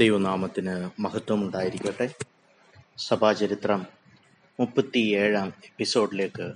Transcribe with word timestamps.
ദൈവനാമത്തിന് 0.00 0.74
മഹത്വമുണ്ടായിരിക്കട്ടെ. 1.00 2.06
സഭാചരിത്രം 2.98 3.80
മുപ്പത്തിയേഴാം 4.60 5.48
എപ്പിസോഡിലേക്ക് 5.64 6.46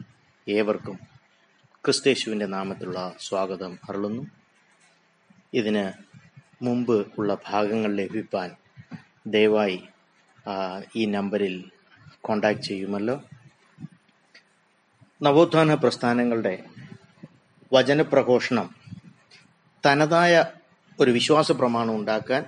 ഏവർക്കും 0.48 0.96
ക്രിസ്തേശുവിന്റെ 1.84 2.46
നാമത്തിലുള്ള 2.46 3.12
സ്വാഗതം 3.20 3.78
അരുളുന്നു. 3.88 4.22
ഇതിന് 5.54 5.84
മുമ്പ് 6.64 7.06
ഉള്ള 7.18 7.36
ഭാഗങ്ങൾ 7.50 7.92
ലഭിക്കാൻ 7.96 8.50
ദയവായി 9.26 9.78
ഈ 10.96 11.04
നമ്പറിൽ 11.06 11.56
കോണ്ടാക്ട് 12.20 12.60
ചെയ്യുമല്ലോ. 12.60 13.22
നവോത്ഥാന 15.22 15.74
പ്രസ്ഥാനങ്ങളുടെ 15.74 16.64
വചനപ്രഘോഷണം 17.72 18.68
തനതായ 19.86 20.44
ഒരു 21.00 21.10
വിശ്വാസ 21.10 21.52
പ്രമാണം 21.52 21.96
ഉണ്ടാക്കാൻ 21.96 22.44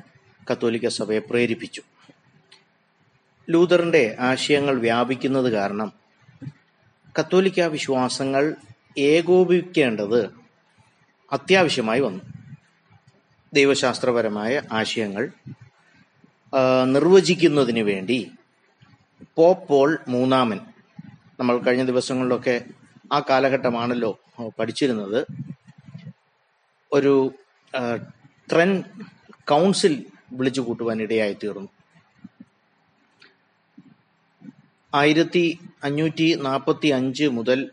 കത്തോലിക്ക 0.51 0.89
സഭയെ 0.89 1.19
പ്രേരിപ്പിച്ചു. 1.19 1.83
ലൂതറിന്റെ 3.51 4.17
ആശയങ്ങൾ 4.21 4.81
വ്യാപിക്കുന്നത് 4.81 5.53
കാരണം 5.53 5.93
കത്തോലിക്ക 7.21 7.61
വിശ്വാസങ്ങൾ 7.61 8.57
ഏകോപിക്കേണ്ടത് 8.99 10.21
അത്യാവശ്യമായി 11.33 12.01
വന്നു. 12.01 12.23
ദൈവശാസ്ത്രപരമായ 13.53 14.63
ആശയങ്ങൾ 14.73 15.31
നിർവചിക്കുന്നതിന് 16.85 17.81
വേണ്ടി 17.81 18.19
പോപ്പോൾ 19.37 19.67
പോൾ 19.67 19.99
മൂന്നാമൻ 20.09 20.61
നമ്മൾ 21.41 21.59
കഴിഞ്ഞ 21.59 21.85
ദിവസങ്ങളിലൊക്കെ 21.85 22.65
ആ 23.13 23.23
കാലഘട്ടമാണല്ലോ 23.31 24.21
പഠിച്ചിരുന്നത് 24.59 25.27
ഒരു 26.93 27.15
ട്രെൻ 28.53 28.85
കൗൺസിൽ 29.49 30.07
വിളിച്ചു 30.33 30.61
കൂട്ടുവാൻ 30.61 31.03
ഇടയായി 31.03 31.37
തീർന്നു 31.43 31.69
ആയിരത്തി 34.95 35.59
അഞ്ഞൂറ്റി 35.85 36.35
നാൽപ്പത്തി 36.35 36.89
അഞ്ച് 36.89 37.25
മുതൽ 37.25 37.71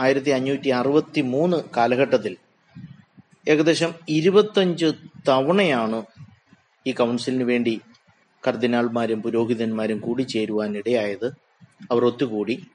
ആയിരത്തി 0.00 0.30
അഞ്ഞൂറ്റി 0.30 0.68
അറുപത്തി 0.68 1.20
മൂന്ന് 1.20 1.56
കാലഘട്ടത്തിൽ 1.76 2.36
ഏകദേശം 3.48 3.94
ഇരുപത്തഞ്ച് 4.08 4.92
തവണയാണ് 5.28 6.04
ഈ 6.86 6.92
കൗൺസിലിന് 6.92 7.42
വേണ്ടി 7.42 7.80
കർദിനാൾമാരും 8.46 9.22
പുരോഹിതന്മാരും 9.22 9.98
കൂടി 9.98 10.22
ചേരുവാൻ 10.22 10.76
ഇടയായത്. 10.76 11.26
അവർ 11.90 12.04
ഒത്തുകൂടി. 12.04 12.66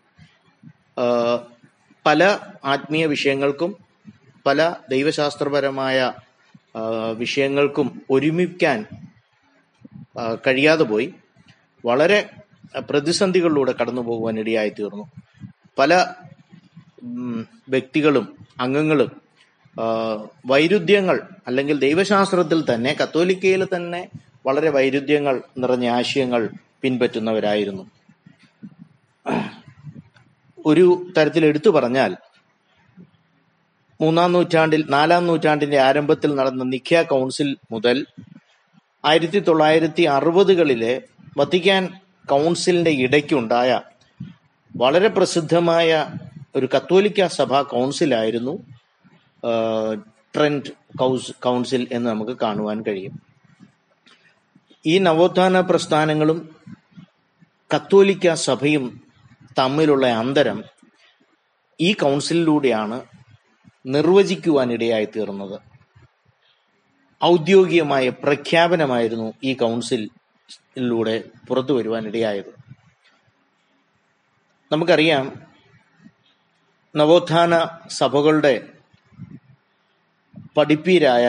പല 2.06 2.40
ആത്മീയ 2.66 3.06
വിഷയങ്ങൾക്കും 3.06 3.76
പല 4.46 4.76
ദൈവശാസ്ത്രപരമായ 4.90 6.14
വിഷയങ്ങൾക്കും 7.18 8.02
ഒരുമിക്കാൻ 8.12 8.86
കഴിയാതെ 10.48 10.84
പോയി. 10.84 11.14
വളരെ 11.86 12.30
പ്രതിസന്ധികളിലൂടെ 12.90 13.74
കടന്നു 13.82 14.02
പോകുവാൻ 14.02 14.40
ഇടയായി 14.40 14.70
തീർന്നു. 14.70 15.06
പല 15.78 15.94
വ്യക്തികളും 17.70 18.26
അംഗങ്ങളും 18.60 19.12
വൈരുദ്ധ്യങ്ങൾ 20.46 21.18
അല്ലെങ്കിൽ 21.48 21.80
ദൈവശാസ്ത്രത്തിൽ 21.80 22.74
തന്നെ 22.74 22.98
കത്തോലിക്കയിൽ 23.04 23.68
തന്നെ 23.76 24.10
വളരെ 24.46 24.70
വൈരുദ്ധ്യങ്ങൾ 24.70 25.42
നിറഞ്ഞ 25.58 25.88
ആശയങ്ങൾ 25.88 26.50
പിൻപറ്റുന്നവരായിരുന്നു. 26.82 27.84
ഒരു 30.66 30.86
തരത്തിൽ 31.18 31.46
എടുത്തു 31.46 31.70
പറഞ്ഞാൽ 31.70 32.12
മൂന്നാം 34.02 34.32
നൂറ്റാണ്ടിൽ 34.32 34.86
നാലാം 34.90 35.28
നൂറ്റാണ്ടിന്റെ 35.28 35.80
ആരംഭത്തിൽ 35.80 36.36
നടന്ന 36.36 36.64
നിഖ്യ 36.64 37.02
കൗൺസിൽ 37.04 37.58
മുതൽ 37.72 38.06
ആയിരത്തി 39.06 39.40
തൊള്ളായിരത്തി 39.40 40.04
അറുപതുകളിലെ 40.04 41.02
വത്തിക്കാൻ 41.38 41.90
കൗൺസിലിന്റെ 42.30 42.92
ഇടയ്ക്കുണ്ടായ 42.92 43.82
വളരെ 44.76 45.08
പ്രസിദ്ധമായ 45.08 46.08
ഒരു 46.56 46.70
കത്തോലിക്ക 46.76 47.28
സഭാ 47.28 47.62
കൗൺസിലായിരുന്നു 47.62 48.64
ട്രെൻഡ് 50.36 50.98
കൗസ് 50.98 51.32
കൗൺസിൽ 51.44 51.88
എന്ന് 51.92 52.10
നമുക്ക് 52.10 52.38
കാണുവാൻ 52.42 52.84
കഴിയും. 52.88 53.22
ഈ 54.86 54.98
നവോത്ഥാന 54.98 55.60
പ്രസ്ഥാനങ്ങളും 55.60 56.56
കത്തോലിക്ക 57.76 58.34
സഭയും 58.34 59.02
തമ്മിലുള്ള 59.60 60.08
അന്തരം 60.08 60.64
ഈ 61.82 61.94
കൗൺസിലിലൂടെയാണ് 61.94 63.02
നിർവചിക്കുവാനിടയായി 63.86 65.06
തീർന്നത്. 65.06 65.75
ഔദ്യോഗികമായ 67.32 68.06
പ്രഖ്യാപനമായിരുന്നു 68.24 69.28
ഈ 69.44 69.52
കൗൺസിലിലൂടെ 69.54 71.16
പുറത്തു 71.48 71.74
വരുവാനിടയായത്. 71.74 72.52
നമുക്കറിയാം 74.72 75.26
നവോത്ഥാന 76.96 77.54
സഭകളുടെ 78.00 78.54
പഠിപ്പീരായ 80.58 81.26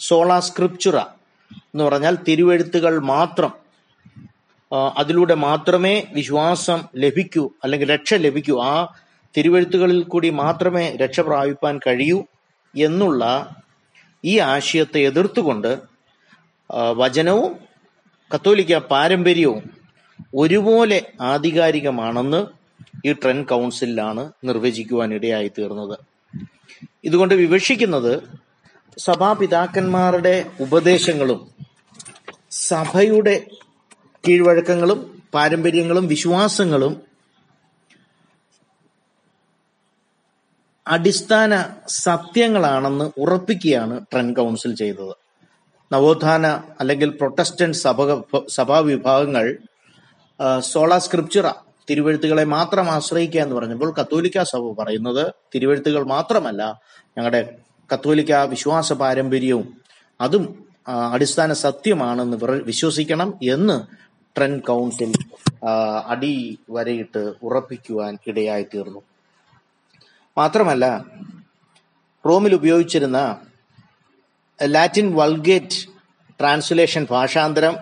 സോളാ 0.00 0.38
സ്ക്രിപ്ചുറ 0.40 0.96
എന്ന് 1.72 1.84
പറഞ്ഞാൽ 1.84 2.14
തിരുവെഴുത്തുകൾ 2.28 2.94
മാത്രം 3.14 3.52
അതിലൂടെ 4.98 5.34
മാത്രമേ 5.48 5.94
വിശ്വാസം 6.18 6.80
ലഭിക്കൂ 7.04 7.44
അല്ലെങ്കിൽ 7.64 7.88
രക്ഷ 7.94 8.14
ലഭിക്കൂ 8.26 8.56
ആ 8.70 8.74
തിരുവെഴുത്തുകളിൽ 9.34 10.00
കൂടി 10.04 10.30
മാത്രമേ 10.42 10.84
രക്ഷ 11.02 11.20
പ്രാപിപ്പാൻ 11.20 11.74
കഴിയൂ 11.86 12.18
എന്നുള്ള 12.74 13.24
ഈ 14.24 14.38
ആശയത്തെ 14.38 14.98
എതിർത്തുകൊണ്ട് 14.98 15.78
വചനവും 16.96 17.56
കത്തോലിക്ക 18.34 18.78
പാരമ്പര്യവും 18.78 19.62
ഒരുപോലെ 20.34 21.06
ആധികാരികമാണെന്ന് 21.20 22.46
ഈ 23.06 23.12
ട്രെൻ 23.12 23.44
കൗൺസിലാണ് 23.44 24.32
നിർവചിക്കുവാനിടയായി 24.44 25.48
തീർന്നത്. 25.58 25.98
ഇതുകൊണ്ട് 27.04 27.34
വിവക്ഷിക്കുന്നത് 27.34 28.22
സഭാപിതാക്കന്മാരുടെ 28.98 30.46
ഉപദേശങ്ങളും 30.60 31.50
സഭയുടെ 32.50 33.46
കീഴ്വഴക്കങ്ങളും 34.28 35.22
പാരമ്പര്യങ്ങളും 35.34 36.06
വിശ്വാസങ്ങളും 36.06 37.07
അടിസ്ഥാന 40.88 41.52
സത്യങ്ങളാണെന്ന് 41.86 43.10
ഉറപ്പിക്കുകയാണ് 43.18 44.00
ട്രെൻ 44.12 44.28
കൗൺസിൽ 44.32 44.74
ചെയ്തത്. 44.74 45.14
നവോത്ഥാന 45.92 46.46
അല്ലെങ്കിൽ 46.80 47.10
പ്രൊട്ടസ്റ്റന്റ് 47.10 47.76
സഭ 47.76 47.98
സഭാ 48.54 48.78
വിഭാഗങ്ങൾ 48.78 49.46
സോളാ 50.60 50.98
സ്ക്രിപ്ചുറ 50.98 51.48
തിരുവഴുത്തുകളെ 51.90 52.44
മാത്രം 52.44 52.90
ആശ്രയിക്കുക 52.90 53.40
എന്ന് 53.40 53.54
പറഞ്ഞപ്പോൾ 53.54 53.94
കത്തോലിക്ക 54.00 54.42
സഭ 54.42 54.72
പറയുന്നത് 54.78 55.32
തിരുവഴുത്തുകൾ 55.54 56.02
മാത്രമല്ല 56.04 56.62
ഞങ്ങളുടെ 57.18 57.42
കത്തോലിക്ക 57.90 58.32
വിശ്വാസ 58.36 58.92
പാരമ്പര്യവും 58.92 59.68
അതും 60.20 60.44
അടിസ്ഥാന 61.12 61.52
സത്യമാണെന്ന് 61.52 62.36
വിശ്വസിക്കണം 62.62 63.34
എന്ന് 63.42 63.76
ട്രെൻ 64.36 64.58
കൗൺസിൽ 64.58 65.12
അടിവരയിട്ട് 65.64 66.06
അടി 66.08 66.58
വരയിട്ട് 66.70 67.32
ഉറപ്പിക്കുവാൻ 67.42 68.18
ഇടയായി 68.26 68.66
തീർന്നു 68.74 69.00
മാത്രമല്ല 70.38 70.86
റോമിൽ 72.24 72.52
ഉപയോഗിച്ചിരുന്ന 72.58 73.18
ലാറ്റിൻ 74.74 75.06
വൾഗേറ്റ് 75.18 75.80
ട്രാൻസ്ലേഷൻ 76.40 77.02
ഭാഷാന്തരം 77.10 77.74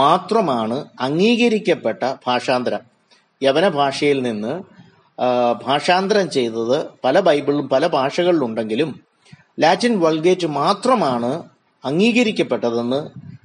മാത്രമാണ് 0.00 0.76
അംഗീകരിക്കപ്പെട്ട 1.00 2.02
ഭാഷാന്തരം. 2.26 2.82
യവന 3.42 3.66
ഭാഷയിൽ 3.78 4.18
നിന്ന് 4.28 4.52
ഭാഷാന്തരം 5.66 6.26
ചെയ്തത് 6.30 6.76
പല 7.04 7.20
ബൈബിളും 7.28 7.66
പല 7.68 7.86
ഭാഷകളിലുണ്ടെങ്കിലും 7.96 8.90
ലാറ്റിൻ 9.62 9.94
വൾഗേറ്റ് 10.00 10.48
മാത്രമാണ് 10.60 11.30
അംഗീകരിക്കപ്പെട്ടതെന്ന് 11.84 13.00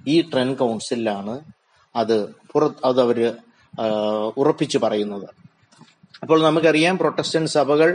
ഈ 0.09 0.15
ട്രെൻ 0.31 0.49
കൗൺസിലാണ് 0.61 1.35
അത് 1.95 2.17
പുറ 2.51 2.63
അത് 2.85 2.99
അവർ 3.01 3.19
ഉറപ്പിച്ചു 4.41 4.77
പറയുന്നത്. 4.83 5.27
അപ്പോൾ 6.21 6.39
നമുക്കറിയാം 6.43 6.95
പ്രൊട്ടസ്റ്റന്റ് 6.97 7.53
സഭകൾ 7.57 7.89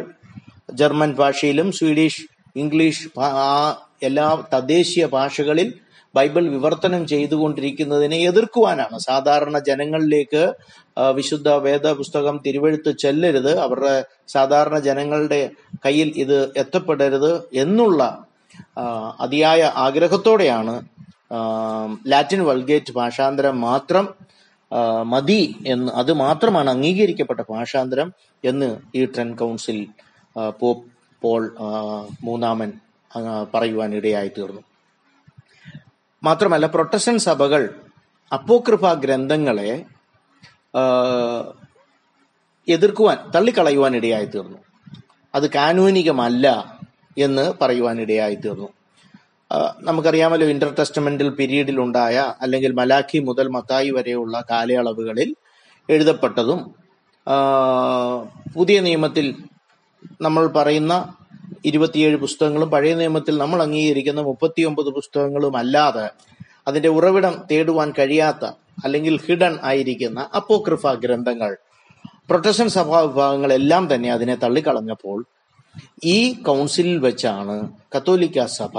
ജർമ്മൻ 0.74 1.14
ഭാഷയിലും 1.14 1.72
സ്വീഡിഷ് 1.72 2.22
ഇംഗ്ലീഷ് 2.56 3.08
എല്ലാ 4.02 4.42
തദ്ദേശീയ 4.54 5.06
ഭാഷകളിൽ 5.06 5.74
ബൈബിൾ 6.14 6.48
വിവർത്തനം 6.48 7.06
ചെയ്തുകൊണ്ടിരിക്കുന്നതിനെ 7.06 8.16
എതിർക്കുവാനാണ്. 8.16 8.98
സാധാരണ 8.98 9.58
ജനങ്ങളിലേക്ക് 9.58 10.54
വിശുദ്ധ 10.96 11.48
വിശുദ്ധ 11.48 11.48
വേദപുസ്തകം 11.48 12.42
തിരുവഴുത്ത് 12.46 12.98
ചെല്ലരുത്. 12.98 13.58
അവരുടെ 13.58 14.04
സാധാരണ 14.28 14.78
ജനങ്ങളുടെ 14.78 15.50
കയ്യിൽ 15.86 16.12
ഇത് 16.16 16.52
എത്തപ്പെടരുത് 16.56 17.42
എന്നുള്ള 17.54 18.24
അതിയായ 19.20 19.72
ആഗ്രഹത്തോടെയാണ് 19.76 20.82
ലാറ്റിൻ 22.06 22.40
വൾഗേറ്റ് 22.44 22.92
ഭാഷാന്തരം 22.92 23.60
മാത്രം 23.60 24.14
മതി 25.04 25.56
എന്ന് 25.66 25.92
അത് 25.92 26.12
മാത്രമാണ് 26.12 26.70
അംഗീകരിക്കപ്പെട്ട 26.70 27.40
ഭാഷാന്തരം 27.50 28.12
എന്ന് 28.44 28.76
ഈ 28.94 29.04
ട്രെൻ 29.04 29.34
കൗൺസിൽ 29.34 29.86
പോപ്പ് 30.61 30.87
പോൾ 31.23 31.56
മൂന്നാമൻ 32.23 32.73
പറയുവാൻ 33.55 33.94
ഇടയായി 33.94 34.29
തീർന്നു. 34.29 34.61
മാത്രമല്ല 36.23 36.67
പ്രൊട്ടസ്റ്റന്റ് 36.67 37.20
സഭകൾ 37.20 37.75
അപ്പോക്രിഫ 38.32 38.85
ഗ്രന്ഥങ്ങളെ 38.93 39.85
എതിർക്കുവാൻ 42.69 43.31
തള്ളിക്കളയുവാൻ 43.35 43.96
ഇടയായി 43.96 44.25
തീർന്നു. 44.25 44.58
അത് 45.35 45.50
കാനൂനികമല്ല 45.50 46.79
എന്ന് 47.19 47.52
പറയുവാൻ 47.62 48.00
ഇടയായി 48.00 48.35
തീർന്നു 48.35 48.69
നമുക്കറിയാമല്ലോ 49.81 50.46
ഇന്റർ 50.46 50.75
ടെസ്റ്റമെന്റൽ 50.79 51.29
പീരീഡിൽ 51.29 51.81
ഉണ്ടായ 51.81 52.35
അല്ലെങ്കിൽ 52.40 52.73
മലാഖി 52.73 53.19
മുതൽ 53.19 53.49
മത്തായി 53.49 53.90
വരെയുള്ള 53.90 54.44
കാലയളവുകളിൽ 54.50 55.35
എഴുതപ്പെട്ടതും 55.90 56.75
പുതിയ 58.55 58.81
നിയമത്തിൽ 58.81 59.37
നമ്മൾ 60.22 60.46
പറയുന്ന 60.46 60.94
ഇരുപത്തിയേഴ് 61.64 62.16
പുസ്തകങ്ങളും 62.16 62.70
പഴയ 62.70 62.94
നിയമത്തിൽ 62.94 63.38
നമ്മൾ 63.38 63.62
അംഗീകരിക്കുന്ന 63.62 64.20
മുപ്പത്തിയൊമ്പത് 64.20 64.90
പുസ്തകങ്ങളും 64.94 65.56
അല്ലാതെ 65.56 66.06
അതിന്റെ 66.66 66.88
ഉറവിടം 66.88 67.34
തേടുവാൻ 67.50 67.92
കഴിയാത്ത 67.98 68.44
അല്ലെങ്കിൽ 68.84 69.14
ഹിഡൻ 69.26 69.58
ആയിരിക്കുന്ന 69.62 70.28
അപ്പോക്രിഫ 70.34 70.86
ഗ്രന്ഥങ്ങൾ 70.86 71.56
പ്രൊട്ടക്ഷൻ 72.28 72.68
സഭാ 72.68 73.00
വിഭാഗങ്ങളെല്ലാം 73.00 73.94
തന്നെ 73.94 74.10
അതിനെ 74.12 74.34
തള്ളിക്കളഞ്ഞപ്പോൾ 74.34 75.18
ഈ 76.04 76.32
കൗൺസിലിൽ 76.42 76.98
വെച്ചാണ് 76.98 77.56
കത്തോലിക്ക 77.96 78.44
സഭ 78.44 78.74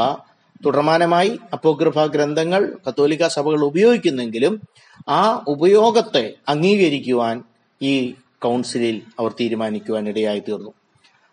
തുടർമാനമായി 0.65 1.39
അപ്പോഗ്രഫ 1.53 1.99
ഗ്രന്ഥങ്ങൾ 1.99 2.61
കത്തോലിക്ക 2.87 3.27
സഭകൾ 3.27 3.61
ഉപയോഗിക്കുന്നെങ്കിലും 3.63 4.61
ആ 5.09 5.21
ഉപയോഗത്തെ 5.47 6.33
അംഗീകരിക്കുവാൻ 6.47 7.43
ഈ 7.81 7.93
കൗൺസിലിൽ 8.41 9.01
അവർ 9.19 9.31
തീരുമാനിക്കുവാൻ 9.31 10.09
ഇടയായി 10.09 10.39
തീർന്നു. 10.39 10.71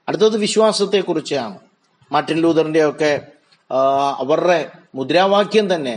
അടുത്തത് 0.09 0.37
വിശ്വാസത്തെക്കുറിച്ചാണ്. 0.39 1.57
മാർട്ടിൻ 2.11 2.39
ലൂതറിന്റെ 2.43 2.83
ഒക്കെ 2.91 3.13
അവരുടെ 4.21 4.59
മുദ്രാവാക്യം 4.95 5.67
തന്നെ 5.73 5.95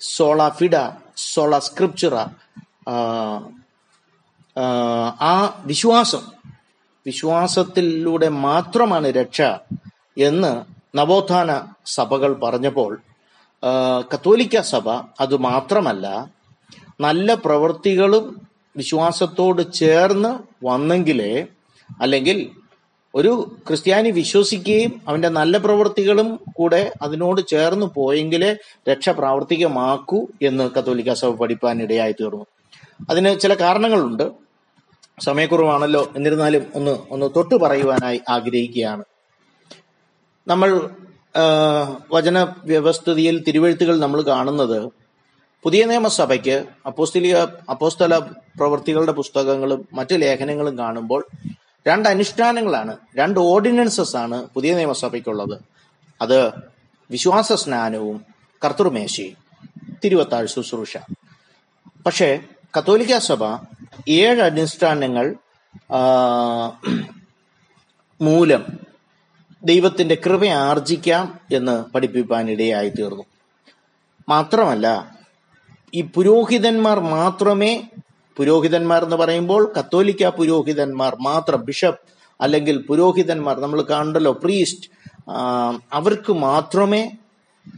സോള 0.00 0.48
ഫിഡ 0.50 0.76
സോള 1.26 1.58
സ്ക്രിപ്ചറ 1.60 2.14
ആ, 5.22 5.32
വിശ്വാസം 5.66 6.24
വിശ്വാസത്തിലൂടെ 7.06 8.28
മാത്രമാണ് 8.42 9.08
രക്ഷ 9.16 9.40
എന്ന് 10.20 10.50
നവോത്ഥാന 10.94 11.50
സഭകൾ 11.88 12.30
പറഞ്ഞപ്പോൾ 12.42 12.92
കത്തോലിക്ക 14.10 14.60
സഭ 14.70 14.86
അത് 15.20 15.34
മാത്രമല്ല 15.46 16.06
നല്ല 17.00 17.34
പ്രവൃത്തികളും 17.44 18.24
വിശ്വാസത്തോട് 18.76 19.62
ചേർന്ന് 19.74 20.32
വന്നെങ്കിലേ 20.64 21.32
അല്ലെങ്കിൽ 22.00 22.38
ഒരു 23.14 23.56
ക്രിസ്ത്യാനി 23.68 24.10
വിശ്വസിക്കുകയും 24.10 25.00
അവന്റെ 25.08 25.28
നല്ല 25.28 25.58
പ്രവൃത്തികളും 25.58 26.40
കൂടെ 26.56 26.92
അതിനോട് 27.02 27.40
ചേർന്ന് 27.46 27.86
പോയെങ്കിലേ 27.86 28.56
രക്ഷ 28.90 29.08
പ്രാവർത്തികമാക്കൂ 29.08 30.26
എന്ന് 30.42 30.70
കത്തോലിക്ക 30.70 31.12
സഭ 31.12 31.28
പഠിപ്പാൻ 31.28 31.82
ഇടയായി 31.82 32.12
തീർന്നു. 32.12 32.46
അതിന് 33.10 33.40
ചില 33.40 33.54
കാരണങ്ങളുണ്ട്. 33.54 34.30
സമയക്കുറവാണല്ലോ. 35.20 36.12
എന്നിരുന്നാലും 36.16 36.66
ഒന്ന് 36.74 36.98
ഒന്ന് 37.10 37.30
തൊട്ടു 37.36 37.54
പറയുവാനായി 37.54 38.20
ആഗ്രഹിക്കുകയാണ്. 38.28 39.04
നമ്മൾ 40.48 40.90
വചന 42.12 42.42
വ്യവസ്ഥിതിയിൽ 42.64 43.42
തിരുവഴുത്തുകൾ 43.42 44.00
നമ്മൾ 44.00 44.22
കാണുന്നത് 44.22 44.92
പുതിയ 45.62 45.84
നിയമസഭയ്ക്ക് 45.84 46.64
അപ്പോസ്തലിക 46.86 47.36
അപ്പോസ്തല 47.70 48.18
പ്രവൃത്തികളുടെ 48.18 49.12
പുസ്തകങ്ങളും 49.12 49.88
മറ്റു 49.92 50.14
ലേഖനങ്ങളും 50.14 50.78
കാണുമ്പോൾ 50.78 51.26
രണ്ട് 51.86 52.08
അനുഷ്ഠാനങ്ങളാണ് 52.08 52.96
രണ്ട് 53.16 53.40
ഓർഡിനൻസസ് 53.40 54.16
ആണ് 54.16 54.48
പുതിയ 54.54 54.74
നിയമസഭയ്ക്കുള്ളത്. 54.74 55.60
അത് 56.22 56.50
വിശ്വാസ 57.10 57.52
സ്നാനവും 57.52 58.24
കർത്തൃമേശയും 58.64 59.36
തിരുവത്താഴ് 60.04 60.46
ശുശ്രൂഷ. 60.46 60.96
പക്ഷേ 62.06 62.40
കത്തോലിക്ക 62.78 63.18
സഭ 63.18 63.44
ഏഴ് 64.08 64.40
അനുഷ്ഠാനങ്ങൾ 64.42 65.36
മൂലം 68.20 68.64
ദൈവത്തിന്റെ 69.64 70.14
കൃപ 70.14 70.44
ആർജിക്കാം 70.44 71.40
എന്ന് 71.52 71.84
പഠിപ്പിക്കാൻ 71.92 72.50
ഇടയായി 72.50 72.88
തീർന്നു. 72.88 73.22
മാത്രമല്ല 74.28 75.16
ഈ 75.94 76.02
പുരോഹിതന്മാർ 76.02 77.00
മാത്രമേ 77.00 77.88
പുരോഹിതന്മാർ 78.36 79.04
എന്ന് 79.04 79.16
പറയുമ്പോൾ 79.16 79.72
കത്തോലിക്ക 79.78 80.26
പുരോഹിതന്മാർ 80.26 81.16
മാത്രം 81.20 81.64
ബിഷപ്പ് 81.64 82.00
അല്ലെങ്കിൽ 82.40 82.78
പുരോഹിതന്മാർ 82.78 83.60
നമ്മൾ 83.60 83.82
കാണണ്ടല്ലോ 83.82 84.32
പ്രീസ്റ്റ് 84.32 84.90
അവർക്ക് 85.92 86.32
മാത്രമേ 86.32 87.10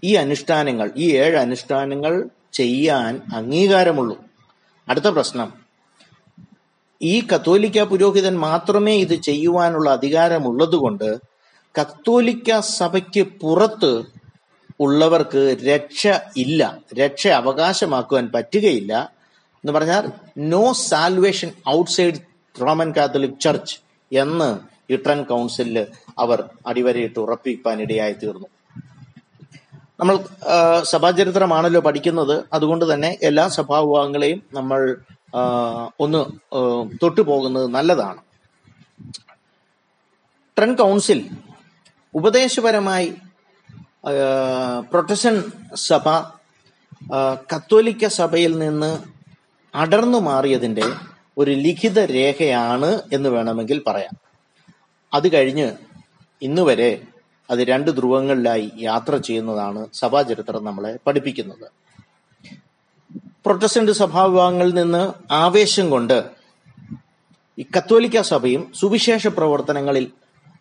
ഈ 0.05 0.15
അനുഷ്ഠാനങ്ങൾ 0.15 0.91
ഈ 0.97 1.17
ഏഴ് 1.17 1.37
അനുഷ്ഠാനങ്ങൾ 1.37 2.29
ചെയ്യാൻ 2.53 3.23
അംഗീകാരമുള്ളൂ. 3.35 4.25
അടുത്ത 4.89 5.07
പ്രശ്നം. 5.07 5.53
ഈ 7.03 7.27
കത്തോലിക്ക 7.35 7.83
പുരോഹിതൻ 7.83 8.39
മാത്രമേ 8.39 8.97
ഇത് 8.97 9.15
ചെയ്യുവാനുള്ള 9.15 9.91
അധികാരമുള്ളതുകൊണ്ട് 9.91 11.17
കത്തോലിക്ക 11.81 12.61
സഭയ്ക്ക് 12.61 13.21
പുറത്ത് 13.21 14.03
ഉള്ളവർക്ക് 14.81 15.57
രക്ഷ 15.67 16.07
ഇല്ല 16.37 16.79
രക്ഷ 17.01 17.27
അവകാശമാക്കുവാൻ 17.29 18.31
പറ്റുകയില്ല. 18.35 19.14
എന്ന് 19.65 19.73
പറഞ്ഞാൽ 19.73 20.05
no 20.39 20.73
salvation 20.73 21.51
outside 21.69 22.19
Roman 22.63 22.93
Catholic 22.97 23.41
church 23.41 23.77
എന്ന് 24.13 24.59
ഇട്രൻ 24.93 25.23
കൗൺസിലിൽ 25.23 25.87
അവർ 26.19 26.45
അടിവരയിട്ട് 26.67 27.19
ഉറപ്പിക്കാൻ 27.19 27.81
ഇടയായി 27.83 28.13
തീർന്നു 28.13 28.47
നമ്മൾ 30.01 30.25
സഭാചരിത്രമാണല്ലോ 30.83 31.81
പഠിക്കുന്നത്. 31.81 32.45
അതുകൊണ്ട് 32.53 32.95
തന്നെ 32.95 33.19
എല്ലാ 33.23 33.49
സഭാവിഭാഗങ്ങളെയും 33.49 34.43
നമ്മൾ 34.53 34.97
ഒന്ന് 36.01 36.25
തൊട്ടുപോകുന്നത് 37.03 37.67
നല്ലതാണ്. 37.67 38.21
ട്രൻ 40.59 40.75
കൗൺസിൽ 40.75 41.31
ഉപദേശപരമായി 42.15 43.15
പ്രൊട്ടസ്റ്റന്റ് 44.91 45.45
സഭ 45.75 46.09
കത്തോലിക്ക 47.55 48.07
സഭയിൽ 48.07 48.59
നിന്ന് 48.59 49.15
അടർന്നു 49.75 50.19
മാറിയതിന്റെ 50.19 50.83
ഒരു 51.39 51.51
ലിഖിത 51.51 52.05
രേഖയാണ് 52.05 53.01
എന്ന് 53.13 53.29
വേണമെങ്കിൽ 53.29 53.83
പറയാം. 53.87 54.17
അത് 55.15 55.33
കഴിഞ്ഞ് 55.33 55.73
ഇന്നുവരെ 56.43 57.01
അത് 57.51 57.59
രണ്ട് 57.59 57.91
ധ്രുവങ്ങളിലായി 57.91 58.73
യാത്ര 58.81 59.17
ചെയ്യുന്നതാണ് 59.17 59.87
സഭാചരിത്രം 59.95 60.65
നമ്മളെ 60.65 60.99
പഠിപ്പിക്കുന്നത്. 61.07 61.71
പ്രൊട്ടസ്റ്റന്റ് 63.45 63.93
സഭാവിഭാഗങ്ങളിൽ 63.93 64.75
നിന്ന് 64.75 65.13
ആവേശം 65.33 65.91
കൊണ്ട് 65.91 66.25
ഈ 67.59 67.65
കത്തോലിക്ക 67.79 68.21
സഭയും 68.21 68.73
സുവിശേഷ 68.75 69.27
പ്രവർത്തനങ്ങളിൽ 69.27 70.11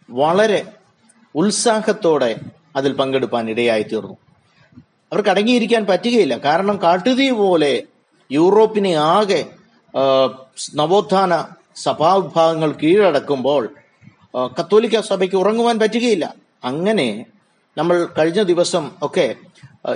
വളരെ 0.09 0.65
ഉത്സാഹത്തോടെ 1.35 2.35
അതിൽ 2.75 2.93
പങ്കെടുപ്പാൻ 2.93 3.49
ഇടയായി 3.49 3.83
തീർന്നു. 3.83 4.17
അവർക്ക് 5.11 5.29
അടങ്ങിയിരിക്കാൻ 5.29 5.85
പറ്റുകയില്ല. 5.85 6.37
കാരണം 6.37 6.81
കാട്ടുതീ 6.81 7.29
പോലെ 7.29 7.83
യൂറോപ്പിനെ 8.31 8.93
ആകെ 8.93 9.41
നവോത്ഥാന 10.75 11.45
സഭാവിഭാഗങ്ങൾ 11.75 12.71
കീഴടക്കുമ്പോൾ 12.71 13.63
കത്തോലിക്ക 14.59 14.99
സഭയ്ക്ക് 14.99 15.35
ഉറങ്ങുവാൻ 15.35 15.79
പറ്റുകയില്ല. 15.79 16.35
അങ്ങനെ 16.63 17.25
നമ്മൾ 17.77 18.07
കഴിഞ്ഞ 18.17 18.41
ദിവസം 18.43 18.91
ഒക്കെ 19.01 19.35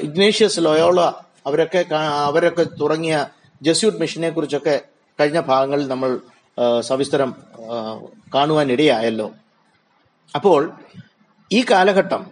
ഇഗ്നേഷ്യസ് 0.02 0.60
ലോയോള 0.60 1.00
അവരൊക്കെ 1.48 1.86
അവരൊക്കെ 2.30 2.64
തുടങ്ങിയ 2.82 3.28
ജസ്യൂട്ട് 3.62 4.00
മിഷനെ 4.00 4.30
കുറിച്ചൊക്കെ 4.30 4.82
കഴിഞ്ഞ 5.20 5.40
ഭാഗങ്ങളിൽ 5.40 5.88
നമ്മൾ 5.88 6.20
സവിസ്തരം 6.80 7.36
കാണുവാനിടയായല്ലോ. 8.36 9.32
അപ്പോൾ 10.36 10.72
ഈ 11.52 11.66
കാലഘട്ടം 11.72 12.32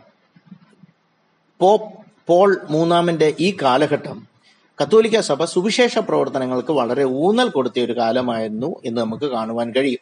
പോപ്പ് 1.60 1.92
പോൾ 2.28 2.58
മൂന്നാമന്റെ 2.70 3.34
ഈ 3.40 3.58
കാലഘട്ടം 3.62 4.35
കത്തോലിക്ക 4.82 5.20
സഭ 5.20 5.46
സുവിശേഷ 5.46 5.98
പ്രവർത്തനങ്ങൾക്ക് 5.98 6.72
വളരെ 6.72 7.03
ഊന്നൽ 7.03 7.50
കൊടുത്ത 7.50 7.79
ഒരു 7.79 7.98
കാലമായിരുന്നു 7.98 8.75
എന്ന് 8.86 9.01
നമുക്ക് 9.01 9.25
കാണുവാൻ 9.25 9.72
കഴിയും. 9.72 10.00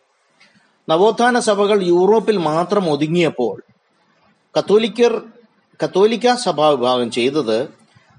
നവോത്ഥാന 0.89 1.39
സഭകൾ 1.39 1.83
യൂറോപ്പിൽ 1.83 2.37
മാത്രം 2.37 2.89
ഒതുങ്ങിയപ്പോൾ 2.91 3.63
കത്തോലിക്കർ 4.57 5.21
കത്തോലിക്ക 5.83 6.35
സഭാ 6.35 6.69
വിഭാഗം 6.69 7.11
ചെയ്തത് 7.11 7.69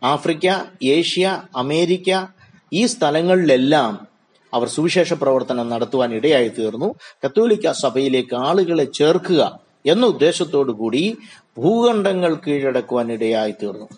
ആഫ്രിക്ക 0.02 0.46
ഏഷ്യ 0.82 1.42
അമേരിക്ക 1.56 2.26
ഈ 2.72 2.86
സ്ഥലങ്ങളിലെല്ലാം 2.86 4.06
അവർ 4.54 4.68
സുവിശേഷ 4.68 5.12
പ്രവർത്തനം 5.12 5.68
നടത്തുവാൻ 5.68 6.14
ഇടയായി 6.14 6.48
തീർന്നു. 6.48 6.94
കത്തോലിക്ക 7.24 7.72
സഭയിലേക്ക് 7.72 8.34
ആളുകളെ 8.34 8.84
ചേർക്കുക 8.84 9.60
എന്ന 9.86 10.06
ഉദ്ദേശത്തോടു 10.06 10.72
കൂടി 10.72 11.18
ഭൂഖണ്ഡങ്ങൾ 11.58 12.34
കീഴടക്കുവാൻ 12.34 13.12
ഇടയായി 13.12 13.54
തീർന്നു. 13.62 13.88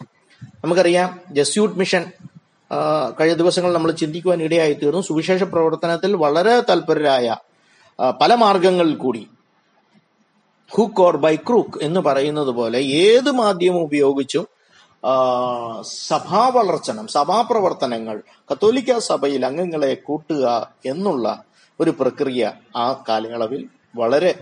നമുക്കറിയാം 0.65 1.21
ജസ്യൂട്ട് 1.33 1.79
മിഷൻ 1.79 2.05
കഴിഞ്ഞ 3.21 3.35
ദിവസങ്ങൾ 3.35 3.73
നമ്മൾ 3.73 3.91
ചിന്തിക്കുവാൻ 3.91 4.43
ഇടയായി 4.43 4.73
തീർന്നു 4.73 5.01
സുവിശേഷ 5.01 5.43
പ്രവർത്തനത്തിൽ 5.43 6.17
വളരെ 6.17 6.61
തൽപരരായ 6.61 7.37
പല 8.23 8.35
മാർഗങ്ങളിൽ 8.35 8.97
കൂടി. 8.97 9.29
ഹുക്ക് 10.75 11.01
ഓർ 11.01 11.17
ബൈ 11.17 11.37
ക്രൂക്ക് 11.37 11.79
എന്ന് 11.83 12.01
പറയുന്നത് 12.01 12.49
പോലെ 12.49 12.79
ഏത് 12.79 13.31
മാധ്യമം 13.31 13.83
ഉപയോഗിച്ചും 13.83 14.47
സഭാ 15.83 16.49
വളർച്ചനം 16.49 17.07
സഭാപ്രവർത്തനങ്ങൾ 17.07 18.23
കത്തോലിക്ക 18.53 18.99
സഭയിൽ 18.99 19.47
അംഗങ്ങളെ 19.47 19.95
കൂട്ടുക 19.95 20.73
എന്നുള്ള 20.87 21.45
ഒരു 21.81 21.93
പ്രക്രിയ 22.01 22.53
ആ 22.77 23.05
കാലയളവിൽ 23.09 23.69
വളരെ 23.97 24.35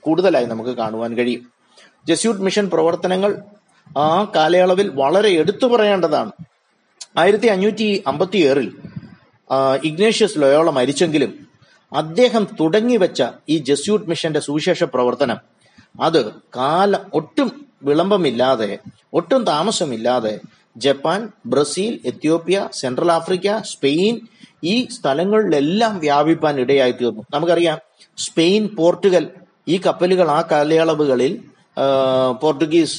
കൂടുതലായി 0.00 0.44
നമുക്ക് 0.44 0.70
കാണുവാൻ 0.70 1.16
കഴിയും. 1.16 1.52
ജസ്യൂട്ട് 2.08 2.42
മിഷൻ 2.42 2.70
പ്രവർത്തനങ്ങൾ 2.72 3.42
ആ 3.98 4.24
കാലയളവിൽ 4.36 4.88
വളരെ 4.94 5.28
എടുത്തു 5.28 5.66
പറയേണ്ടതാണ്. 5.66 6.32
ആയിരത്തി 7.18 7.46
അഞ്ഞൂറ്റി 7.46 8.02
അമ്പത്തി 8.06 8.38
ഏറിൽ 8.38 8.68
ഇഗ്നേഷ്യസ് 9.84 10.38
ലോയോള 10.38 10.70
മരിച്ചെങ്കിലും 10.70 11.32
അദ്ദേഹം 11.92 12.44
തുടങ്ങിവെച്ച 12.60 13.22
ഈ 13.48 13.56
ജസ്യൂട്ട് 13.58 14.10
മിഷന്റെ 14.10 14.40
സുവിശേഷ 14.40 14.84
പ്രവർത്തനം 14.84 15.38
അത് 16.00 16.32
കാല 16.56 16.98
ഒട്ടും 17.14 17.66
വിളംബമില്ലാതെ 17.82 18.78
ഒട്ടും 19.14 19.44
താമസമില്ലാതെ 19.44 20.40
Japan 20.76 21.28
Brazil 21.46 22.00
Ethiopia 22.04 22.68
central 22.72 23.12
Africa 23.12 23.58
Spain 23.62 24.20
ഈ 24.64 24.88
സ്ഥലങ്ങളിലെല്ലാം 24.88 25.98
വ്യാപിപ്പാൻ 25.98 26.60
ഇടയായി 26.60 26.92
തീർന്നു 26.92 27.22
നമുക്കറിയാം 27.34 27.78
സ്പെയിൻ 28.18 28.68
പോർട്ടുഗൽ 28.68 29.30
ഈ 29.68 29.78
കപ്പലുകൾ 29.86 30.28
ആ 30.30 30.42
കാലയളവുകളിൽ 30.50 31.32
പോർട്ടുഗീസ് 32.42 32.98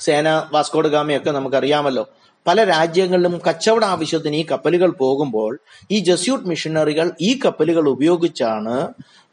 സേന 0.00 0.28
വാസ്കോഡ് 0.52 0.88
ഗാമയൊക്കെ 0.88 1.30
നമുക്കറിയാമല്ലോ. 1.30 2.04
പല 2.46 2.64
രാജ്യങ്ങളിലും 2.64 3.40
കച്ചവട 3.46 3.84
ആവശ്യത്തിന് 3.84 4.36
ഈ 4.36 4.46
കപ്പലുകൾ 4.50 4.90
പോകുമ്പോൾ 4.90 5.52
ഈ 5.90 5.98
ജസ്യൂട്ട് 5.98 6.48
മിഷനറികൾ 6.48 7.12
ഈ 7.20 7.40
കപ്പലുകൾ 7.44 7.88
ഉപയോഗിച്ചാണ് 7.88 8.76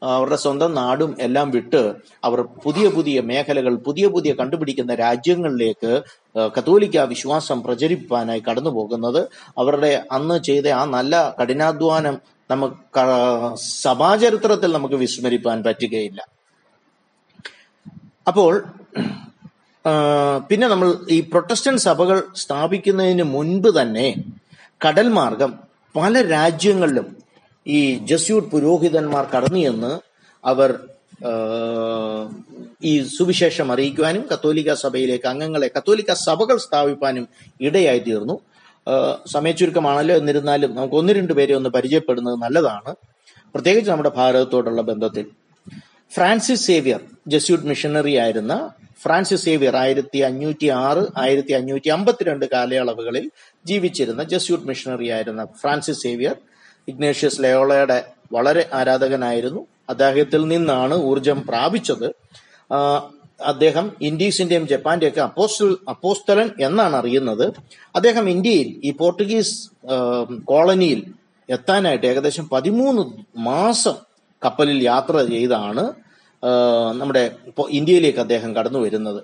അവരുടെ 0.04 0.36
സ്വന്തം 0.36 0.74
നാടും 0.74 1.12
എല്ലാം 1.20 1.52
വിട്ട് 1.52 1.82
അവർ 2.24 2.42
പുതിയ 2.42 2.88
പുതിയ 2.90 3.22
മേഖലകൾ 3.22 3.76
പുതിയ 3.88 4.08
പുതിയ 4.08 4.34
കണ്ടുപിടിക്കുന്ന 4.34 4.96
രാജ്യങ്ങളിലേക്ക് 4.96 5.92
കത്തോലിക്ക 6.58 7.04
വിശ്വാസം 7.04 7.64
പ്രചരിപ്പാനായി 7.64 8.44
കടന്നു 8.50 8.70
പോകുന്നത് 8.70 9.22
അവരുടെ 9.58 9.92
അന്ന് 10.12 10.38
ചെയ്ത 10.44 10.68
ആ 10.68 10.84
നല്ല 10.86 11.36
കഠിനാധ്വാനം 11.42 12.18
നമുക്ക് 12.50 13.04
സഭാചരിത്രത്തിൽ 13.82 14.72
നമുക്ക് 14.72 14.96
വിസ്മരിപ്പാൻ 14.96 15.64
പറ്റുകയില്ല. 15.64 16.22
അപ്പോൾ 18.28 18.54
പിന്നെ 20.48 20.68
നമ്മൾ 20.68 20.96
ഈ 21.10 21.22
പ്രൊട്ടസ്റ്റന്റ് 21.22 21.82
സഭകൾ 21.82 22.24
സ്ഥാപിക്കുന്നതിന് 22.36 23.24
മുൻപ് 23.24 23.82
തന്നെ 23.82 24.16
കടൽ 24.88 25.08
മാർഗം 25.08 25.60
പല 25.96 26.22
രാജ്യങ്ങളിലും 26.22 27.18
ഈ 27.68 27.98
ജസ്യൂട്ട് 27.98 28.52
പുരോഹിതന്മാർ 28.52 29.26
കടന്നു 29.26 29.58
ചെന്ന് 29.58 30.00
അവർ 30.46 30.80
ഈ 32.84 33.04
സുവിശേഷം 33.04 33.72
അറിയിക്കുവാനും 33.72 34.28
കത്തോലിക്ക 34.34 34.74
സഭയിലേക്ക് 34.74 35.28
അംഗങ്ങളെ 35.28 35.72
കത്തോലിക്ക 35.78 36.14
സഭകൾ 36.14 36.58
സ്ഥാപിക്കാനും 36.58 37.28
ഇടയായി 37.62 38.00
തീർന്നു. 38.00 38.40
സമയച്ചുരുക്കമാണല്ലോ 39.28 40.16
എന്നിരുന്നാലും 40.16 40.76
നമുക്ക് 40.76 40.96
ഒന്ന് 40.96 41.14
രണ്ട് 41.14 41.34
പേരെ 41.34 41.56
ഒന്ന് 41.56 41.70
പരിചയപ്പെടുന്നത് 41.70 42.38
നല്ലതാണ്. 42.42 42.96
പ്രത്യേകിച്ച് 43.54 43.92
നമ്മുടെ 43.92 44.12
ഭാരതത്തോടുള്ള 44.16 44.82
ബന്ധത്തിൽ. 44.82 45.26
ഫ്രാൻസിസ് 46.12 46.66
സേവിയർ 46.68 47.02
ജസ്യൂട്ട് 47.28 47.66
മിഷണറി 47.66 48.18
ആയിരുന്ന 48.18 48.72
ഫ്രാൻസിസ് 49.02 49.46
സേവിയർ 49.46 49.76
ആയിരത്തി 49.76 50.20
അഞ്ഞൂറ്റി 50.20 50.68
ആറ് 50.68 51.04
ആയിരത്തി 51.18 51.54
അഞ്ഞൂറ്റി 51.54 51.90
അമ്പത്തിരണ്ട് 51.90 52.46
കാലയളവുകളിൽ 52.46 53.32
ജീവിച്ചിരുന്ന 53.66 54.24
ജസ്യൂട്ട് 54.24 54.68
മിഷണറി 54.68 55.10
ആയിരുന്ന 55.10 55.46
ഫ്രാൻസിസ് 55.46 56.02
സേവിയർ 56.02 56.36
ഇഗ്നേഷ്യസ് 56.88 57.44
ലയോളയുടെ 57.44 58.06
വളരെ 58.34 58.70
ആരാധകനായിരുന്നു. 58.74 59.68
അദ്ദേഹത്തിൽ 59.90 60.48
നിന്നാണ് 60.48 60.94
ഊർജം 60.94 61.48
പ്രാപിച്ചത്. 61.48 62.16
അദ്ദേഹം 63.46 63.92
ഇൻഡീസിന്റെയും 64.02 64.68
ജപ്പാന്റെയും 64.68 65.10
ഒക്കെ 65.10 65.22
അപ്പോസ്റ്റൽ 65.22 65.78
അപ്പോസ്തലൻ 65.90 66.50
എന്നാണ് 66.60 66.96
അറിയുന്നത്. 66.96 67.46
അദ്ദേഹം 67.96 68.30
ഇന്ത്യയിൽ 68.30 68.82
ഈ 68.84 68.92
പോർട്ടുഗീസ് 68.92 69.56
കോളനിയിൽ 70.44 71.14
എത്താനായിട്ട് 71.50 72.06
ഏകദേശം 72.06 72.50
പതിമൂന്ന് 72.50 73.04
മാസം 73.38 74.11
കപ്പലിൽ 74.46 74.84
യാത്ര 74.84 75.26
ചെയ്താണ് 75.26 75.84
നമ്മുടെ 77.00 77.32
ഇന്ത്യയിലേക്ക് 77.70 78.20
അദ്ദേഹം 78.20 78.56
കടന്നു 78.56 78.80
വരുന്നത്. 78.80 79.24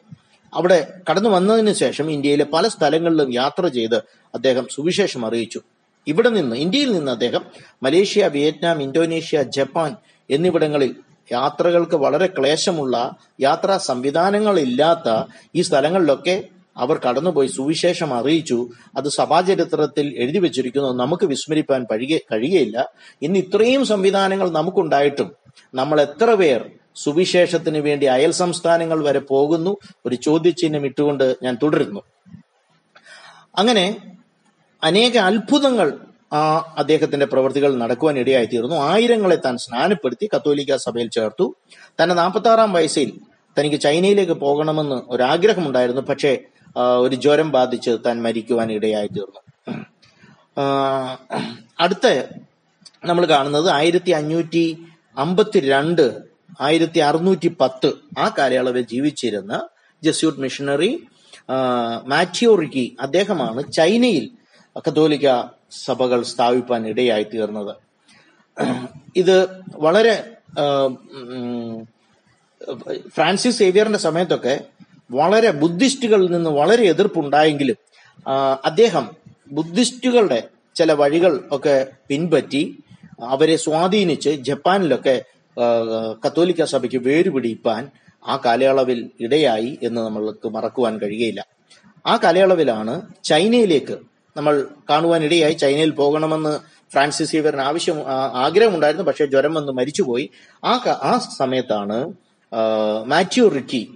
അവിടെ 0.54 0.88
കടന്നു 1.10 1.30
വന്നതിന് 1.30 1.74
ശേഷം 1.74 2.12
ഇന്ത്യയിലെ 2.12 2.46
പല 2.46 2.68
സ്ഥലങ്ങളിലും 2.68 3.34
യാത്ര 3.34 3.68
ചെയ്ത് 3.68 3.96
അദ്ദേഹം 4.36 4.68
സുവിശേഷം 4.72 5.26
അറിയിച്ചു. 5.26 5.62
ഇവിടെ 6.08 6.30
നിന്ന് 6.30 6.56
ഇന്ത്യയിൽ 6.56 6.92
നിന്ന് 6.92 7.12
അദ്ദേഹം 7.12 7.42
മലേഷ്യ 7.84 8.28
വിയറ്റ്നാം 8.28 8.82
ഇന്തോനേഷ്യ 8.82 9.44
ജപ്പാൻ 9.44 9.96
എന്നിവിടങ്ങളിൽ 10.30 10.96
യാത്രകൾക്ക് 11.32 11.96
വളരെ 11.96 12.28
ക്ലേശമുള്ള 12.28 13.16
യാത്രാ 13.42 13.78
സംവിധാനങ്ങളില്ലാത്ത 13.78 15.10
ഈ 15.56 15.62
സ്ഥലങ്ങളിലൊക്കെ 15.62 16.44
അവർ 16.78 17.02
കടന്നുപോയി 17.10 17.48
സുവിശേഷം 17.48 18.14
അറിയിച്ചു. 18.14 18.70
അത് 18.98 19.10
സഭാചരിത്രത്തിൽ 19.10 20.16
എഴുതി 20.18 20.38
വെച്ചിരിക്കുന്നു. 20.38 20.94
നമുക്ക് 20.94 21.26
വിസ്മരിപ്പാൻ 21.26 21.84
കഴിയ 21.84 22.18
കഴിയുകയില്ല 22.18 22.92
ഇന്ന് 23.22 23.40
ഇത്രയും 23.40 23.86
സംവിധാനങ്ങൾ 23.86 24.50
നമുക്കുണ്ടായിട്ടും. 24.50 25.32
നമ്മൾ 25.76 26.02
എത്ര 26.02 26.34
പേർ 26.34 26.70
സുവിശേഷത്തിന് 26.96 27.78
വേണ്ടി 27.78 28.06
അയൽ 28.06 28.32
സംസ്ഥാനങ്ങൾ 28.32 29.04
വരെ 29.04 29.20
പോകുന്നു? 29.20 29.78
ഒരു 30.06 30.16
ചോദ്യചിഹ്നം 30.16 30.86
ഇട്ടുകൊണ്ട് 30.86 31.36
ഞാൻ 31.44 31.58
തുടരുന്നു. 31.64 32.02
അങ്ങനെ 33.58 33.98
അനേക 34.84 35.18
അത്ഭുതങ്ങൾ 35.18 36.00
ആ 36.34 36.74
അദ്ദേഹത്തിന്റെ 36.78 37.26
പ്രവൃത്തികൾ 37.26 37.76
നടക്കുവാൻ 37.76 38.18
ഇടയായി 38.20 38.46
തീർന്നു 38.46 38.76
ആയിരങ്ങളെ 38.76 39.36
താൻ 39.36 39.58
സ്നാനപ്പെടുത്തി 39.58 40.30
കത്തോലിക്ക 40.36 40.76
സഭയിൽ 40.76 41.10
ചേർത്തു. 41.10 41.56
തന്റെ 42.04 42.16
നാൽപ്പത്തി 42.16 42.48
ആറാം 42.48 42.74
വയസ്സിൽ 42.74 43.12
തനിക്ക് 43.60 43.80
ചൈനയിലേക്ക് 43.80 44.32
പോകണമെന്ന് 44.32 44.96
ഒരാഗ്രഹമുണ്ടായിരുന്നു. 45.08 46.02
പക്ഷേ 46.02 46.38
ഒരു 46.78 47.16
ജ്വരം 47.16 47.52
ബാധിച്ച് 47.52 47.98
താൻ 48.06 48.24
മരിക്കുവാൻ 48.24 48.72
ഇടയായി 48.72 49.08
തീർന്നു. 49.08 49.42
അടുത്ത 51.80 52.08
നമ്മൾ 53.06 53.26
കാണുന്നത് 53.26 53.70
ആയിരത്തി 53.70 54.12
അഞ്ഞൂറ്റി 54.12 54.86
അമ്പത്തിരണ്ട് 55.18 56.22
ആയിരത്തി 56.62 57.00
അറുന്നൂറ്റി 57.00 57.48
പത്ത് 57.48 57.94
ആ 58.18 58.34
കാലയളവിൽ 58.38 58.82
ജീവിച്ചിരുന്ന 58.82 59.68
ജസ്യൂട്ട് 60.04 60.40
മിഷണറി 60.40 61.08
മാറ്റിയോറിക്കി 62.06 62.98
അദ്ദേഹമാണ് 63.02 63.72
ചൈനയിൽ 63.72 64.32
കത്തോലിക്ക 64.88 65.44
സഭകൾ 65.72 66.24
സ്ഥാപിപ്പാൻ 66.24 66.88
ഇടയായി 66.88 67.24
തീർന്നത്. 67.24 67.76
ഇത് 69.16 69.48
വളരെ 69.76 70.38
ഫ്രാൻസിസ് 73.10 73.60
സേവിയറിന്റെ 73.60 74.00
സമയത്തൊക്കെ 74.00 74.60
വളരെ 75.12 75.52
ബുദ്ധിസ്റ്റുകളിൽ 75.52 76.32
നിന്ന് 76.32 76.50
വളരെ 76.50 76.84
എതിർപ്പുണ്ടായെങ്കിലും 76.84 77.76
അദ്ദേഹം 78.66 79.10
ബുദ്ധിസ്റ്റുകളുടെ 79.52 80.44
ചില 80.76 80.94
വഴികൾ 80.94 81.44
ഒക്കെ 81.52 81.88
പിൻപറ്റി 82.08 82.78
അവരെ 83.24 83.56
സ്വാധീനിച്ച് 83.56 84.30
ജപ്പാനിലൊക്കെ 84.30 85.24
കത്തോലിക്ക 86.28 86.64
സഭയ്ക്ക് 86.64 86.98
വേരുപിടിപ്പാൻ 86.98 87.90
ആ 88.28 88.42
കാലയളവിൽ 88.46 89.10
ഇടയായി 89.20 89.80
എന്ന് 89.84 90.02
നമ്മൾക്ക് 90.02 90.48
മറക്കുവാൻ 90.48 90.98
കഴിയയില്ല 90.98 91.48
ആ 92.06 92.18
കാലയളവിലാണ് 92.18 93.02
ചൈനയിലേക്ക് 93.24 93.98
നമ്മൾ 94.38 94.68
കാണുവാൻ 94.90 95.24
ഇടയായി. 95.24 95.54
ചൈനയിൽ 95.54 95.92
പോകണമെന്ന് 95.92 96.60
ഫ്രാൻസിസ് 96.94 97.32
സേവിയറിന് 97.32 97.62
ആവശ്യം 97.62 97.98
ആഗ്രഹമുണ്ടായിരുന്നു 98.34 99.06
പക്ഷേ 99.06 99.26
ജ്വരം 99.26 99.54
വന്ന് 99.54 99.72
മരിച്ചുപോയി. 99.72 100.30
ആ 100.66 100.80
ആ 101.02 101.20
സമയത്താണ് 101.38 102.14
മാത്യു 103.06 103.48
റിക്കി 103.48 103.90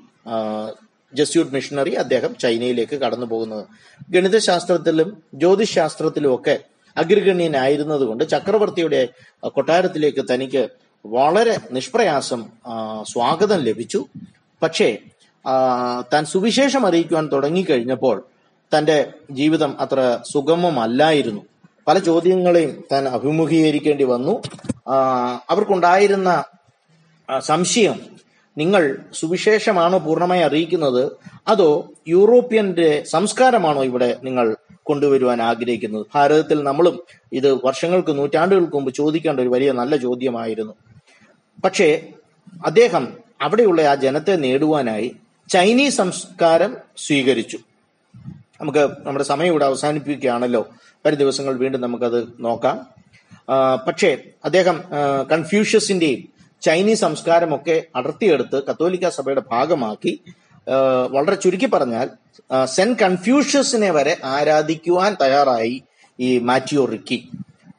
ജസ്യൂട്ട് 1.13 1.53
മിഷണറി 1.53 1.93
അദ്ദേഹം 1.93 2.35
ചൈനയിലേക്ക് 2.35 2.95
കടന്നു 2.95 3.25
പോകുന്നത് 3.25 3.65
ഗണിതശാസ്ത്രത്തിലും 4.09 5.23
ജ്യോതിഷ് 5.33 5.75
ശാസ്ത്രത്തിലും 5.75 6.35
ഒക്കെ 6.35 6.59
അഗ്രഗണ്യനായിരുന്നത് 6.97 8.01
കൊണ്ട് 8.01 8.23
ചക്രവർത്തിയുടെ 8.29 9.07
കൊട്ടാരത്തിലേക്ക് 9.47 10.25
തനിക്ക് 10.33 10.69
വളരെ 11.05 11.59
നിഷ്പ്രയാസം 11.71 12.45
സ്വാഗതം 13.09 13.59
ലഭിച്ചു. 13.59 14.05
പക്ഷേ 14.61 14.97
താൻ 16.13 16.25
സുവിശേഷം 16.25 16.85
അറിയിക്കുവാൻ 16.85 17.29
തുടങ്ങിക്കഴിഞ്ഞപ്പോൾ 17.31 18.25
തന്റെ 18.77 19.13
ജീവിതം 19.31 19.79
അത്ര 19.79 20.19
സുഗമമല്ലായിരുന്നു. 20.33 21.41
പല 21.87 21.99
ചോദ്യങ്ങളെയും 21.99 22.83
താൻ 22.91 23.07
അഭിമുഖീകരിക്കേണ്ടി 23.07 24.03
വന്നു. 24.03 24.41
അവർക്കുണ്ടായിരുന്ന 25.49 26.43
സംശയം 27.39 27.99
നിങ്ങൾ 28.57 28.97
സുവിശേഷമാണോ 29.13 29.97
പൂർണമായി 29.97 30.41
അറിയിക്കുന്നത്? 30.41 31.11
അതോ 31.47 31.89
യൂറോപ്യന്റെ 32.07 33.03
സംസ്കാരമാണോ 33.07 33.83
ഇവിടെ 33.83 34.17
നിങ്ങൾ 34.23 34.55
കൊണ്ടുവരുവാൻ 34.83 35.41
ആഗ്രഹിക്കുന്നത്? 35.41 36.05
ഭാരതത്തിൽ 36.15 36.63
നമ്മളും 36.63 36.99
ഇത് 37.33 37.53
വർഷങ്ങൾക്ക് 37.65 38.17
നൂറ്റാണ്ടുകൾക്ക് 38.17 38.75
മുമ്പ് 38.75 38.93
ചോദിക്കേണ്ട 38.93 39.39
ഒരു 39.39 39.47
വലിയ 39.47 39.71
നല്ല 39.71 39.95
ചോദ്യമായിരുന്നു. 39.95 40.73
പക്ഷേ 41.63 42.07
അദ്ദേഹം 42.65 43.13
അവിടെയുള്ള 43.41 43.81
ആ 43.81 43.95
ജനത്തെ 43.95 44.35
നേടുവാനായി 44.35 45.15
ചൈനീസ് 45.49 45.97
സംസ്കാരം 45.97 46.77
സ്വീകരിച്ചു. 46.97 47.59
നമുക്ക് 48.61 48.91
നമ്മുടെ 49.05 49.25
സമയം 49.25 49.51
ഇവിടെ 49.51 49.65
അവസാനിപ്പിക്കുകയാണല്ലോ. 49.65 50.67
വരും 51.05 51.19
ദിവസങ്ങൾ 51.19 51.57
വീണ്ടും 51.57 51.81
നമുക്കത് 51.81 52.27
നോക്കാം. 52.39 52.87
പക്ഷേ 53.87 54.17
അദ്ദേഹം 54.45 54.83
കൺഫ്യൂഷ്യസിന്റെയും 55.31 56.30
ചൈനീസ് 56.61 57.01
സംസ്കാരമൊക്കെ 57.01 57.83
അടർത്തിയെടുത്ത് 57.95 58.63
കത്തോലിക്ക 58.63 59.09
സഭയുടെ 59.09 59.43
ഭാഗമാക്കി 59.51 60.13
വളരെ 61.11 61.35
ചുരുക്കി 61.35 61.65
പറഞ്ഞാൽ 61.65 62.09
സെൻ 62.65 62.89
കൺഫ്യൂഷ്യസിനെ 63.01 63.91
വരെ 63.91 64.17
ആരാധിക്കുവാൻ 64.23 65.17
തയ്യാറായി 65.21 65.83
ഈ 66.19 66.37
മാറ്റിയോ 66.39 66.85
റിക്കി. 66.85 67.29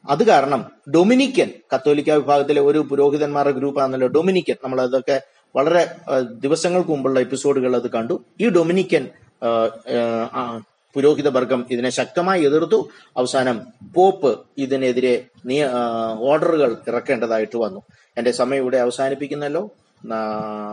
അത് 0.09 0.23
കാരണം 0.23 0.61
ഡൊമിനിക്കൻ 0.95 1.49
കത്തോലിക്ക 1.73 2.11
വിഭാഗത്തിലെ 2.11 2.61
ഒരു 2.61 2.79
പുരോഹിതന്മാരുടെ 2.89 3.57
ഗ്രൂപ്പാണല്ലോ 3.59 4.07
ഡൊമിനിക്കൻ. 4.07 4.55
നമ്മൾ 4.63 4.81
അതൊക്കെ 4.81 5.21
വളരെ 5.55 5.83
ദിവസങ്ങൾക്ക് 6.39 6.89
മുമ്പുള്ള 6.89 7.19
എപ്പിസോഡുകൾ 7.19 7.75
അത് 7.75 7.89
കണ്ടു. 7.91 8.15
ഈ 8.41 8.49
ഡൊമിനിക്കൻ 8.49 9.03
പുരോഹിത 10.95 11.27
വർഗം 11.27 11.61
ഇതിനെ 11.71 11.89
ശക്തമായി 11.89 12.41
എതിർത്തു. 12.45 12.79
അവസാനം 13.17 13.59
പോപ്പ് 13.95 14.31
ഇതിനെതിരെ 14.57 15.13
ഓർഡറുകൾ 16.19 16.77
ഇറക്കേണ്ടതായിട്ട് 16.87 17.57
വന്നു. 17.57 17.81
എന്റെ 18.17 18.31
സമയം 18.31 18.61
ഇവിടെ 18.61 18.77
അവസാനിപ്പിക്കുന്നല്ലോ. 18.77 19.69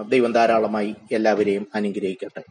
ദൈവം 0.09 0.33
ധാരാളമായി 0.33 0.95
എല്ലാവരെയും 1.13 1.67
അനുഗ്രഹിക്കട്ടെ. 1.75 2.43